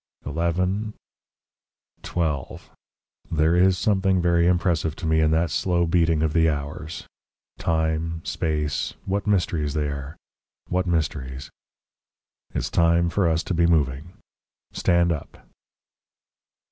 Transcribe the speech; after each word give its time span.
Eleven. 0.25 0.95
Twelve. 2.01 2.71
There 3.31 3.55
is 3.55 3.77
something 3.77 4.19
very 4.19 4.47
impressive 4.47 4.95
to 4.95 5.05
me 5.05 5.19
in 5.19 5.29
that 5.29 5.51
slow 5.51 5.85
beating 5.85 6.23
of 6.23 6.33
the 6.33 6.49
hours. 6.49 7.05
Time 7.59 8.25
space; 8.25 8.95
what 9.05 9.27
mysteries 9.27 9.75
they 9.75 9.89
are! 9.89 10.17
What 10.69 10.87
mysteries.... 10.87 11.51
It's 12.51 12.71
time 12.71 13.11
for 13.11 13.27
us 13.27 13.43
to 13.43 13.53
be 13.53 13.67
moving. 13.67 14.13
Stand 14.73 15.11
up!" 15.11 15.47